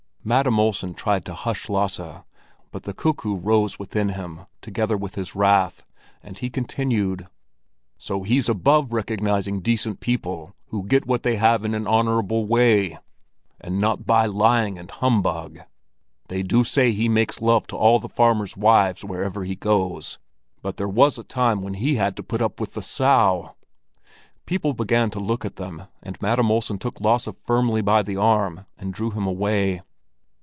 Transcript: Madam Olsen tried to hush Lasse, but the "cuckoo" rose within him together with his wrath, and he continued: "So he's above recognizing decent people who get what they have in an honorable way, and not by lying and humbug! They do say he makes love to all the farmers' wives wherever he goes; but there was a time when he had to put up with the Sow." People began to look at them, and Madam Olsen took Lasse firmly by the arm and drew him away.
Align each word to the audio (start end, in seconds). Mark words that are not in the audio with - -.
Madam 0.23 0.59
Olsen 0.59 0.93
tried 0.93 1.25
to 1.25 1.33
hush 1.33 1.67
Lasse, 1.67 2.21
but 2.69 2.83
the 2.83 2.93
"cuckoo" 2.93 3.37
rose 3.39 3.79
within 3.79 4.09
him 4.09 4.41
together 4.61 4.95
with 4.95 5.15
his 5.15 5.33
wrath, 5.35 5.83
and 6.21 6.37
he 6.37 6.47
continued: 6.47 7.25
"So 7.97 8.21
he's 8.21 8.47
above 8.47 8.93
recognizing 8.93 9.61
decent 9.61 9.99
people 9.99 10.53
who 10.67 10.83
get 10.85 11.07
what 11.07 11.23
they 11.23 11.37
have 11.37 11.65
in 11.65 11.73
an 11.73 11.87
honorable 11.87 12.45
way, 12.45 12.99
and 13.59 13.79
not 13.79 14.05
by 14.05 14.27
lying 14.27 14.77
and 14.77 14.91
humbug! 14.91 15.57
They 16.27 16.43
do 16.43 16.63
say 16.63 16.91
he 16.91 17.09
makes 17.09 17.41
love 17.41 17.65
to 17.67 17.75
all 17.75 17.97
the 17.97 18.07
farmers' 18.07 18.55
wives 18.55 19.03
wherever 19.03 19.43
he 19.43 19.55
goes; 19.55 20.19
but 20.61 20.77
there 20.77 20.87
was 20.87 21.17
a 21.17 21.23
time 21.23 21.63
when 21.63 21.73
he 21.73 21.95
had 21.95 22.15
to 22.17 22.21
put 22.21 22.43
up 22.43 22.59
with 22.59 22.75
the 22.75 22.83
Sow." 22.83 23.55
People 24.45 24.73
began 24.75 25.09
to 25.09 25.19
look 25.19 25.43
at 25.45 25.55
them, 25.55 25.87
and 26.03 26.21
Madam 26.21 26.51
Olsen 26.51 26.77
took 26.77 27.01
Lasse 27.01 27.27
firmly 27.43 27.81
by 27.81 28.03
the 28.03 28.17
arm 28.17 28.67
and 28.77 28.93
drew 28.93 29.09
him 29.09 29.25
away. 29.25 29.81